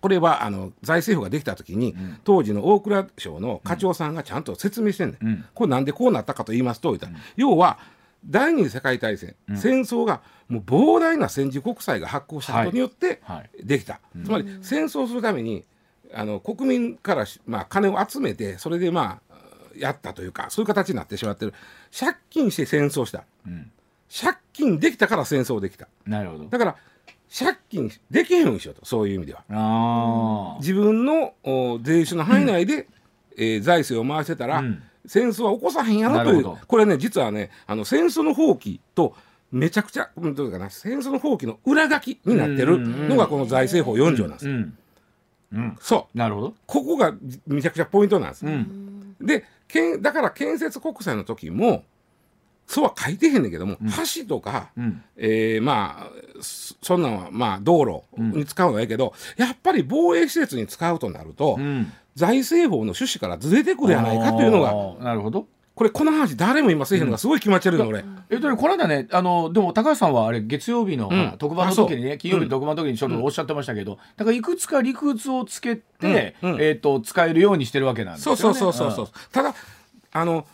[0.00, 5.44] これはあの財政府ができた時に、当時の大蔵省の課長さんがちゃんと説明してんねん、うん。
[5.54, 7.78] これなんでこうなったかと言いますと言ったら要は
[8.24, 13.36] 第二次世界大戦、戦争がもう膨大な戦時国債が発行したことによってはい。
[13.36, 15.64] はいできた、つまり戦争するために
[16.14, 19.34] あの国民からし、まあ、金を集めてそれでまあ
[19.76, 21.54] やったというかそういう形になってしまってる。
[21.98, 23.70] 借金して戦争した、ん。
[24.08, 25.88] 借金できたから戦争できた。
[26.06, 26.44] なるほど。
[26.44, 26.76] だから
[27.36, 30.56] 借金できへんようにしようとそういう意味では。
[30.60, 32.86] 自分のお税収の範囲内で、
[33.36, 39.14] えー財政を回してたら、うん戦争は起こさへんやろというこれね実はねあの戦争の放棄と
[39.50, 44.46] めちゃくちゃうんどういうかな戦争の放棄の裏書きになってるのがこの財政法4条なんです。
[44.46, 44.52] よ。
[44.52, 44.78] うん。
[45.52, 45.76] うん。
[45.80, 46.18] そう。
[46.18, 46.54] なるほど。
[46.66, 47.14] ここが
[47.46, 48.46] めちゃくちゃポイントなんです。
[48.46, 49.16] うん。
[49.20, 51.84] でけんだから建設国債の時も
[52.66, 53.76] そうは書いてへんねんけども、
[54.16, 55.02] 橋とか、うん。
[55.16, 56.10] えーまあ
[56.40, 65.46] そそんなんはまあ道路に使うのはいいけど、やっぱり防衛施設に使うとなると、うん財政法の趣旨からずれてくるやないかというのがなるほど。
[65.74, 68.04] これこの話誰も今せえへんのがすごい気持ち悪いの俺。
[68.28, 71.34] えっとね、この間ね、あの、でも高橋さんはあれ、月曜日の、うん。
[71.38, 76.52] 特番の時にね、金曜日の特番の時にちょっとおっしゃってましたけど、だからいくつか理屈をつけて、うん。
[76.52, 76.62] うん。
[76.62, 78.36] えっ、と、使えるようにしてるわけなんですよね。
[78.36, 79.54] そうそうそうそう、ただ
[80.12, 80.44] あの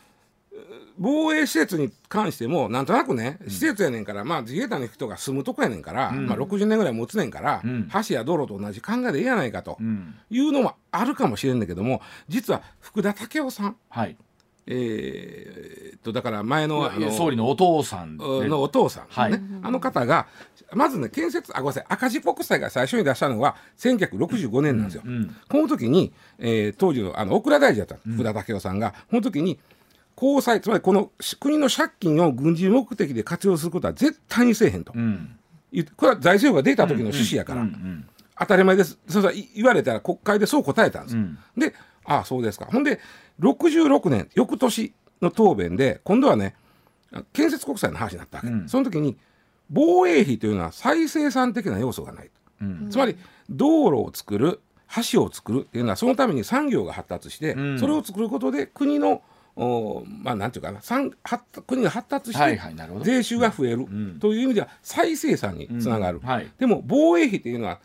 [0.98, 9.86] 防衛施設に関してもなんとなくね施設やねんから、まあ自衛隊の人が住むとこやねんから、まあ、60年ぐらい持つねんから、ん橋や道路と同じ考えでいいやないかとうん。
[9.86, 10.14] うん。
[10.30, 14.16] いうのもあるかもしれんだけども実は福田赳夫さんはい。
[14.70, 19.32] えとだから前のあの総理のお父さん、ね、のお父さん、ねはい
[19.62, 20.26] あの方が
[20.74, 25.02] まずね建設あごめんなさい赤字国債が最初に出したのは1965年なんですよ。
[25.06, 25.34] うん。
[25.48, 29.58] この時に、えー当時のあの大蔵大臣だった福田赳夫さんが、この時に
[30.18, 35.38] 公債つまりこのし国の借金を軍事目的で活用することは絶対にせえへんと、うん。
[35.96, 38.08] これは財政府が出た時の趣旨やから、うんうん
[38.40, 38.98] 当たり前です。
[39.08, 41.38] そうそうい言われたら国会でそう答えたんです、うん。
[41.56, 42.66] でああそうですか。
[42.66, 43.00] ほんで
[43.40, 46.54] 66年翌年の答弁で今度はね
[47.32, 48.68] 建設国債の話になったわけ、うん。
[48.68, 49.16] その時に
[49.70, 52.30] 防衛費というのは再生産的な要素がない
[52.62, 52.90] うん。
[52.90, 53.16] つまり
[53.50, 54.60] 道路を作る
[55.12, 57.78] 橋を作るっていうのはそのために産業が発達して、うん。
[57.78, 59.22] それを作ることで国の
[59.60, 60.80] おまあなんていうかな
[61.66, 62.62] 国が発達しはいて
[63.02, 64.18] 税収が増えるん。
[64.20, 66.20] という意味では再生産につながる、
[66.58, 67.80] でも防衛費っていうのは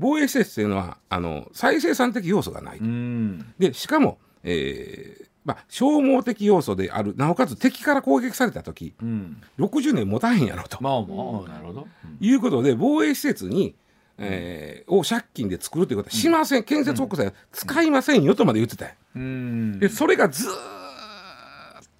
[0.00, 3.54] 防衛施設っていうのはあの再生産的要素がない、うん。
[3.58, 9.42] でしかも、えーまあ、消耗的要素であるなおかつ敵から攻撃された時うん。
[9.58, 10.78] 60年持たへんやろと。
[10.82, 12.16] まあまあなるほど、うん。
[12.18, 13.76] いうことで防衛施設に、
[14.18, 19.78] えーを借金で作るということはしません、建設国債は使いませんよとまで言ってたようん。
[19.78, 20.79] でそれがずーっ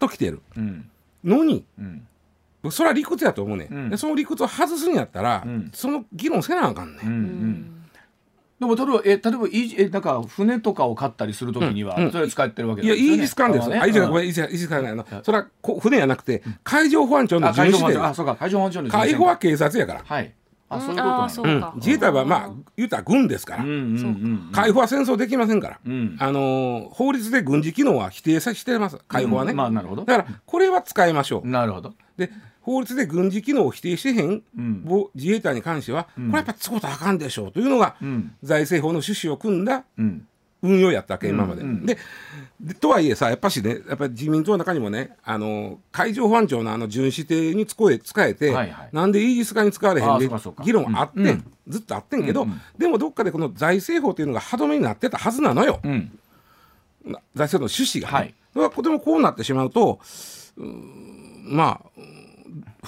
[0.01, 0.41] と来てる。
[0.57, 0.91] うん。
[1.23, 1.65] のに。
[1.79, 2.07] うん。
[2.71, 3.75] それは理屈やと思うね、ん。
[3.75, 3.91] うん。
[3.91, 5.71] でその理屈を外すんやったら、うん。
[5.73, 7.81] その議論せなあかんね、うんうん。
[8.59, 13.81] でも例えばえ例えばいいえなんか船とかを買ったりするときには、それ使ってるわけいや、イージス艦ですよ。
[13.81, 15.07] あ、いいじゃごめん、いイージス艦ないの。
[15.23, 20.03] それはこ船やなくて、海上保安庁の巡視で、そうか海上保安庁の海保は警察やから。
[20.05, 20.35] はい
[20.71, 20.81] あうん。
[20.81, 21.73] そういうことそうか。
[21.77, 23.65] 自衛隊はまあ、言うたら軍ですから。
[23.65, 24.51] うんうんうんうん。
[24.53, 25.81] 海保は戦争できませんから。
[25.85, 26.17] うん。
[26.19, 28.99] あのー法律で軍事機能は否定さしてます。
[29.09, 29.53] 海保はね。
[29.53, 30.05] まあなるほど。
[30.05, 31.49] だから、これは使いましょう。
[31.49, 31.95] なるほど。
[32.17, 32.31] で、
[32.63, 34.85] 法律で軍事機能を否定してへん、うん。
[34.85, 38.33] ぼ自衛隊に関しては、これやっぱ使うとあかんでしょうというのが、うん。
[38.43, 40.27] 財政法の趣旨を組んだうん
[40.63, 41.63] 運用やったわけ今まで。
[41.63, 41.69] うん。
[41.69, 41.97] うんで
[42.61, 48.89] でとはいえさやっぱしねやっぱり自民党の中にもねあの海上保安庁のあの巡視艇に使え使えて、はいはい。
[48.93, 50.29] なんでイージス艦に使われへんで
[50.63, 51.53] 議論あってん、うん。
[51.69, 52.61] ずっとあってんけど、うんうん。
[52.77, 55.81] でもどっかでこの財政法というのが歯止めになってたはずなのよ。
[55.83, 56.13] うん。
[57.35, 58.15] 財政の趣旨が、ね。
[58.15, 58.35] はい。
[58.55, 60.01] だからでもこうなってしまうと
[60.57, 62.21] まあうん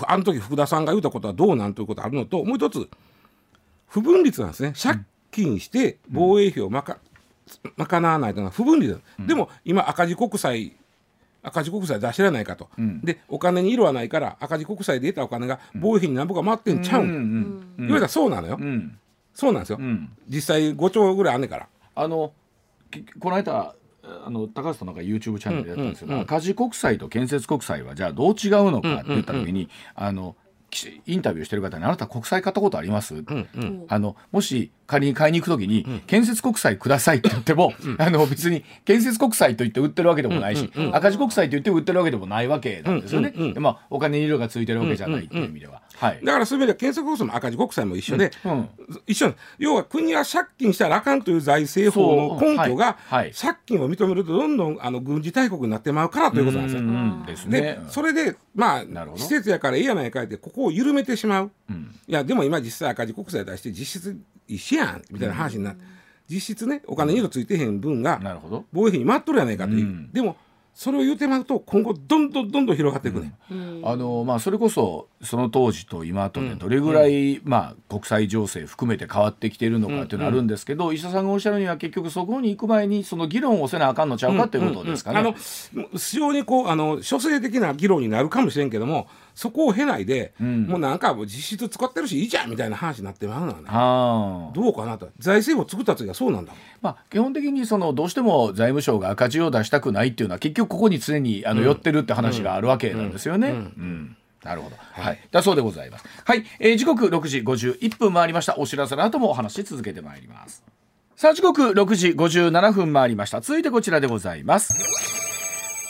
[0.06, 2.88] あの時福田さんが言ったことはどうなんということあるのともう一つ
[3.88, 4.72] 不分率なんですね。
[4.80, 4.98] 借
[5.30, 6.98] 金して防衛費をまか、
[7.76, 10.76] 賄わないというのは不分率だ、でも今赤字国債
[11.42, 13.00] 赤字国債出してらないかと、ん。
[13.00, 18.98] でお金に色はないから赤字国債で得たお金が防衛費に何ぼか回ってんちゃうん、うんうん言われたらそうなのよ、うん。
[19.34, 20.10] そうなんですよ、うん。
[20.28, 21.68] 実際5兆ぐらいあんねんから。
[21.94, 22.32] あの
[22.90, 26.22] きこの間あの高橋さんなんか YouTube チャンネルでやったんですけど、うんうんうん。
[26.24, 30.41] 赤字国債と建設国債はじゃあどう違うのかって言った時に、あのき
[31.06, 43.32] インタビューしてる方に「あなた国債買ったことあります?」うんうんあのもし仮に買いに行く時に、建設国債くださいって言っても、 あの別に建設国債と言って売ってるわけでもないし、赤字国債と言って売ってるわけでもないわけなんですよね。
[43.34, 45.81] うんうんうんでまあお金に色がついてるわけじゃないっていう意味では。
[46.02, 46.20] はい。
[46.24, 48.68] だからそういう意味では建設国債も赤字国債も一緒で、うん。
[49.06, 49.34] 一緒なん。
[49.34, 53.32] です要は国は借金したらあかんという財政法の根拠が、借
[53.64, 57.50] 金を認めるとどんどんあの軍事大国になってまうからということなんですよ。
[57.50, 57.52] うん。
[57.52, 57.82] でね。
[57.88, 58.84] それでまあ
[59.16, 61.94] 施設やからええやないかいってここを緩めてしまう、うん。
[62.08, 65.84] いやでも今実際赤字国債に対して実質一緒やんみたいな話になって、
[66.28, 68.20] 実質ねお金に色ついてへん分が。
[68.72, 70.12] 防衛費に回っとるやないかという、うん。
[70.12, 70.36] でも
[70.74, 73.34] それを言うてまうと今後どんどんどんどん広がっていくね、
[73.84, 85.18] あのまあ、それこそその当時と今とねどれぐらい、まあ、国際情勢含めて変わってきているのかっていうのはあるんですけど、石田さんがおっしゃるには結局そこに行く前にその議論をせなあかんのちゃうかっていうことですかね。
[85.18, 103.50] あの非常にこうあの諸生的な議論になるかもしれんけどもそこを経ないで、んもうなんかもう実質使ってるしいいじゃんみたいな話になってまうのはねどうかなと財政法作った時はそうなんだまあ、基本的にそのどうしても財務省が赤字を出したくないっていうのは結局ここに常にあの寄ってるって話があるわけなんですよね。
[103.50, 106.04] うんなるほど、はい、だそうでございます。
[106.24, 108.58] はい、えー時刻6時51分回りました。
[108.58, 110.64] お知らせの後もお話し続けてまいります。
[111.14, 113.40] さあ時刻6時57分回りました。
[113.40, 115.21] 続いてこちらでございます。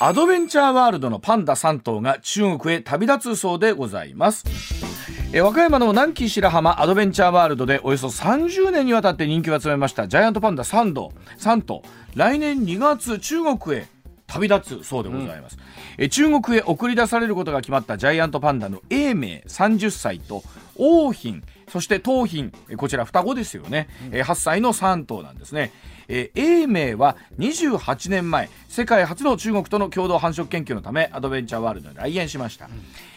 [0.04, 4.44] アドベンチャーワールドのパンダ3頭が中国へ旅立つそうでございます。
[5.32, 11.12] えー和歌山の南紀白浜アドベンチャーワールドでおよそ30年にわたって人気を集めましたジャイアントパンダ3頭。
[11.38, 11.84] 3頭。
[12.16, 13.86] 来年2月中国へ
[14.26, 15.56] 旅立つそうでございます、
[15.98, 20.42] えー中国へ送り出されることが決まったジャイアントパンダの永明30歳と
[20.74, 25.70] 王浜そして桃浜えーこちら双子ですよね、えー8歳の3頭なんですね
[26.14, 32.68] えー、永明は28年前世界初の中国との共同繁殖研究のためアドベンチャーワールドに来園しました、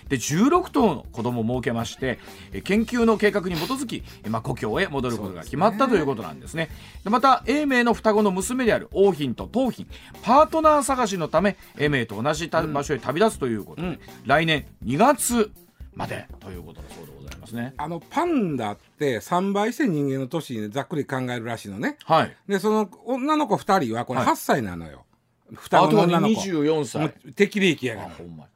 [0.08, 2.20] で16頭の子供を設けまして
[2.54, 6.70] えー研究の計画に基づき、えーまあ、故郷へ戻ることが決まったということなんですね。
[7.04, 9.86] でまた永明の双子の娘である王浜と桃浜
[10.24, 15.52] パートナー探しのため永明と同じた場所へ旅立つということで、来年2月
[15.94, 17.15] までということだそうでござい
[17.46, 17.74] ますね。
[17.78, 21.98] あのパンダって3倍して人間の年にざっくり考えるらしいのね。
[22.06, 22.36] はい。
[22.48, 24.30] でその女の子2人はこれはい。
[24.30, 25.06] 8歳なのよ、
[25.54, 26.42] 双あとは子の女の子。
[26.42, 27.06] 24も歳。
[27.06, 28.08] う適齢期やから。
[28.08, 28.50] あほんまや。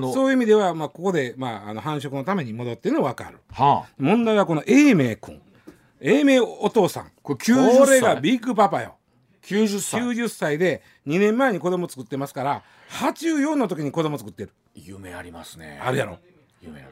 [0.00, 0.12] ね。
[0.12, 3.38] そういう意味では、まあ、ここで、まあ、あの繁殖のために戻ってるのは分かる。
[3.52, 3.88] はあ。
[3.98, 5.42] 問題はこの永明君。
[6.00, 7.10] 永明お父さん。
[7.22, 7.78] これ90歳。
[7.78, 8.96] これがビッグパパよ。
[9.42, 10.00] 90歳。
[10.00, 14.50] 90歳で2年前に子供作ってますから84の時に子供作ってる。
[14.74, 15.80] 夢ありますね。
[15.82, 16.18] あるやろ。
[16.24, 16.35] 夢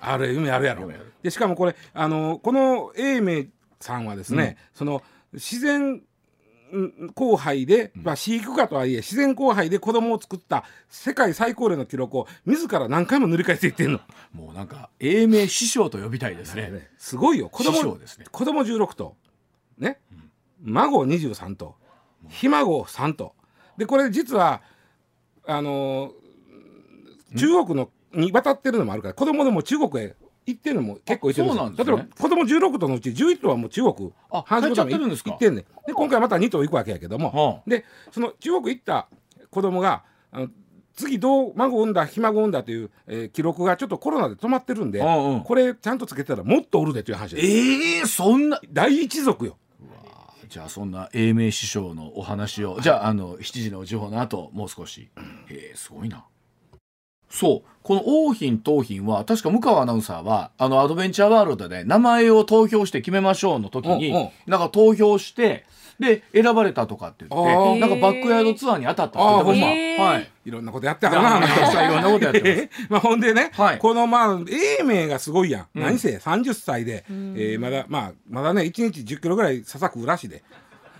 [0.00, 0.24] ある。
[0.24, 0.88] ある夢あるやろ。
[1.22, 3.44] でしかもこれあのこの永明
[3.80, 6.02] さんはですね、その自然
[6.72, 14.00] うん交配で、まあ、飼育家とはいえ自然交配で子供を作った世界最高齢の記録を自ら何回も塗り替えていってんの。
[14.32, 16.90] もうなんか英明師匠と呼びたいですね。
[16.98, 17.48] すごいよ。
[17.48, 18.26] 子供師匠ですね。
[18.30, 19.16] 子供16頭。
[19.78, 20.00] ね、
[20.62, 21.76] 孫23頭。
[22.28, 23.34] ひ孫3頭。
[23.76, 24.62] でこれ実は
[25.46, 26.24] あのー
[27.36, 30.14] 中国のに渡ってるのもあるから子供でも中国へ
[30.46, 31.84] 行ってるのも結構いてるんですですね。
[31.84, 35.30] 例えば子供16頭のうち11頭はもう中国あ繁殖のため帰っちゃってるんですか？
[35.30, 35.64] 行ってんねん。
[35.86, 37.70] で今回また2頭行くわけやけども、はあ。
[37.70, 39.08] でその中国行った
[39.50, 40.48] 子供があの
[40.94, 45.40] 次どう孫を産んだひ孫を産んだという、えー記録がちょっとコロナで止まってるんで、うんうん。
[45.42, 47.46] これちゃんとつけたらもっとおるでという話です。
[47.46, 48.60] ええそんな。
[48.70, 49.56] 大一族よ。
[50.48, 52.78] じゃあそんな英明師匠のお話を。
[52.80, 55.08] じゃああの7時の時報の後もう少し。
[55.48, 56.26] えー、すごいな
[57.34, 57.68] そう。
[57.82, 64.30] この王浜桃浜は確か向川アナウンサーはあのアドベンチャーワールドで名前を投票して決めましょうの時にうんうん。
[64.46, 65.66] なんか投票して
[66.00, 70.48] で選ばれたとかって言ってなんかバックヤードツアーに当たったって言ってい。
[70.48, 70.50] い。
[70.50, 71.30] ろんなことやってはるな。
[71.30, 72.86] いやめちゃくちゃいろんなことやってます。
[72.90, 73.78] まあほんでね、はい。
[73.78, 74.38] このまあ
[74.80, 75.82] 永明がすごいやん、うん。
[75.82, 80.42] 何せ30歳で、えーまだまあまだね1日1 0キロぐらいささくうらしで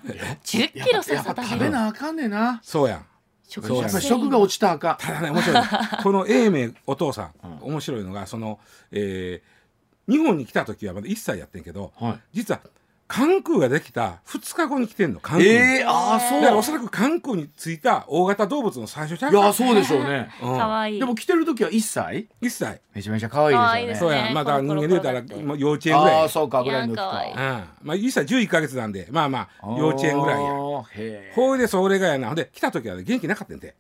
[0.05, 2.61] 10キロさやっぱせたげる食べなあかんねんな。
[2.63, 3.07] そうやん
[3.49, 5.65] 食やっぱ食が落ちたらあかんただね面白い。
[6.03, 8.59] この英明お父さん、面白いのがその、
[8.91, 9.55] えー
[10.07, 12.21] 日本に来た時はまだ1歳やってんけどはい。
[12.35, 12.61] 実は
[13.07, 16.41] 関空ができた2日後に来てんの関空に、ええああそう。
[16.41, 19.39] だからおそらく関空に着いた大型動物の最初ちゃうか。
[19.39, 20.31] いやそうでしょうね。
[20.43, 20.59] うん。
[20.59, 20.99] かわいい。
[20.99, 22.81] でも来てる時は1歳？1歳。
[22.95, 24.17] めちゃめちゃ可愛いですよね。
[24.17, 24.31] そうや。
[24.31, 25.23] んまだ人間で言うたら
[25.57, 26.89] 幼稚園ぐらいああそうかぐらい。
[26.89, 27.65] の時かうん。
[27.83, 29.07] まあ1歳11ヶ月なんで。
[29.11, 30.51] まあまあ幼稚園ぐらいや。
[31.35, 32.29] ほいでそれがやな。
[32.29, 33.75] ほんで来た時はね元気なかったんで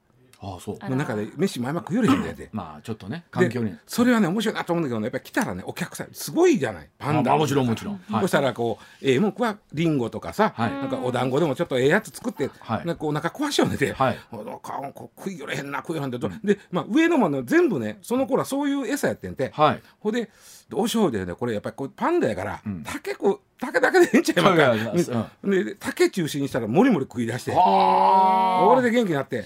[0.44, 0.76] ああそう。
[0.80, 3.72] あ中で飯前ま食よれへんででまあちょっとね環境に。
[3.72, 6.88] でそれはね面白いなと思うんだけどねやっぱり来たらねお客さんすごいじゃない。
[6.98, 8.00] パンダまあもちろんもちろん。
[8.10, 8.20] はい。
[8.22, 10.70] そしたらこうええもんくはリンゴとかさ、はい。
[10.72, 12.86] なんかお団子でもちょっとええやつ作って、はい。
[12.86, 14.18] なんかお腹壊しようねで、はい。
[14.30, 19.82] こう食いよれへんな食いよれへんでと、で、まあ、上のもの全部ねその頃はそういう餌やってんて、はい。
[20.00, 20.30] ほんで
[20.68, 22.82] どうしようでねこれやっぱりこうパンダやから、ん。
[22.84, 24.72] 竹こう竹だけでええんちゃいますか。
[24.74, 27.54] 竹がでで竹中心にしたらもりもり食い出して。
[27.56, 29.44] あ俺で元気になって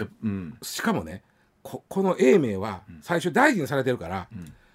[0.00, 0.58] でうん。
[0.62, 1.22] しかもね
[1.62, 4.28] ここの英明は最初大事にされてるから、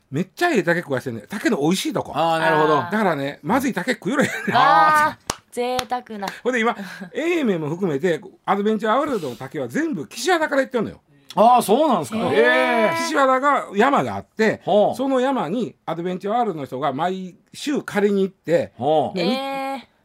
[0.09, 2.13] めっちゃええ竹食わしてんね竹の美味しいとこ。
[2.13, 2.79] だああなるほど。
[2.79, 4.19] あからねまずい竹食いよ
[4.53, 5.31] あー。
[5.51, 6.27] 贅沢な。
[6.43, 6.75] ほんで今
[7.13, 11.01] 英明も含めてアドベンチャーワールドの竹は全部岸和田から行ってるのよ。
[11.33, 12.17] ああそうなんですか。
[12.17, 18.73] へええ岸和田が山があってその山にアドベンチャーワールドの人が毎週借りに行って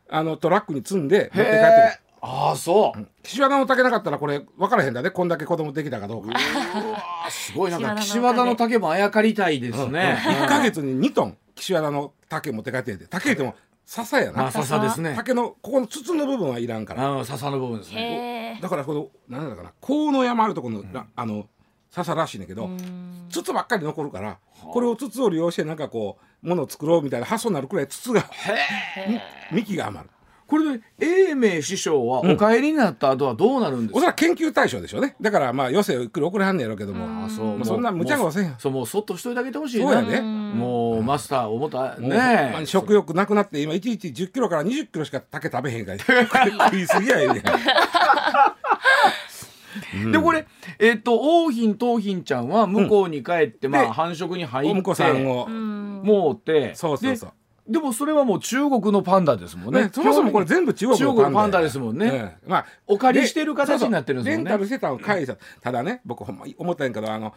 [0.08, 1.60] あのトラックに積んで持って帰ってくる。
[2.22, 6.34] ああそう岸和田の竹なかったらこれ分からへんだねこんだけ子供できたかどうか。
[7.26, 7.78] あすごいな。
[7.78, 10.18] んか岸岸和田の竹もあやかりたいですね。
[10.22, 14.42] 1か月に2トン岸和田の竹持って帰ってんで竹っても笹やな。
[14.42, 15.14] まあ笹ですね。
[15.16, 17.20] 竹のここの筒の部分はいらんから。
[17.20, 18.60] あ笹の部分ですね。
[18.62, 21.48] だからこの何だかな河野山あるところの、らあの
[21.90, 22.70] 笹らしいねんけど
[23.30, 28.24] 筒ばっかり残るからこれを筒を利用してなんかこうものを作ろうみたいな発想になるくらい筒が
[29.50, 30.10] み幹が余る
[30.46, 33.98] これで英明師匠はお帰りになった後はどうなるんですか？
[33.98, 35.16] おそらく研究対象でしょうね。
[35.20, 37.24] だからまあ余生をゆっくり送らはんねやろうけども。
[37.24, 37.56] あそう。
[37.56, 38.54] まあそんな無茶苦せん。
[38.58, 39.92] そうもうそっとしといてあげてほしいな。
[39.92, 40.20] そうやね。
[40.20, 42.62] もうマスター思ったね。
[42.64, 45.98] 食欲なくなって今1日1 0キロから2 0キロしか竹食べへんから
[46.70, 47.42] 食いすぎや言うね
[50.08, 50.12] ん。
[50.12, 50.46] でこれ
[50.78, 55.48] えっと王品桃品ちゃんは向こうに帰ってまであ繁殖に入ってお婿さんを。
[55.48, 57.32] もうってそうそうそう
[57.68, 59.84] ででもそれはもう中国のパンダですもんね。
[59.84, 62.10] ね、そもそもこれ全部中国の中国のパンダですもんね。
[62.12, 62.48] ええ。
[62.48, 64.50] まあお借りしてる形になってるんですもんね。
[64.50, 65.36] レンタルしてたの返した。
[65.60, 67.34] ただね僕ほんま思ったんやけどあの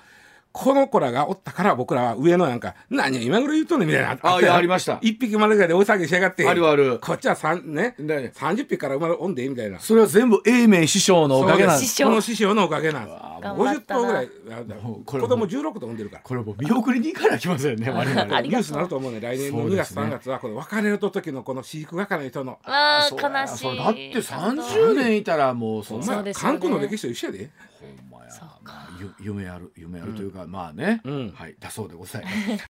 [0.51, 4.11] この子らがおったから僕らは上のなんか何や今頃言うとんねんみたいな。
[4.11, 4.97] あったやんいやありました。
[5.01, 6.47] 一匹までぐらいで大騒ぎしやがって。
[6.47, 6.99] あるある。
[6.99, 9.79] こっちは三ねで30匹から生まれおんでみたいな。
[9.79, 11.89] それは全部英明師匠のおかげなんです。
[11.91, 13.15] 師匠この師匠のおかげなんです。
[13.15, 14.01] 50頑張ったな。
[14.01, 14.29] 頭ぐらい
[15.05, 16.21] 子供16頭産んでるから。
[16.23, 18.41] これもう見送りに行かなきませんね 我々。
[18.41, 20.01] ニュースになると思うね来年の2月そうですね。
[20.01, 22.57] 3月はこの別れる時のこの飼育係の人の。
[22.63, 23.57] あそうやー悲しい。
[23.59, 26.23] そうだって30年いたらもうそんな。
[26.33, 27.49] 韓国の歴史と一緒やで
[29.19, 31.31] 夢ある夢あるというか、まあね、うん。
[31.31, 31.55] はい。
[31.59, 32.67] だそうでございます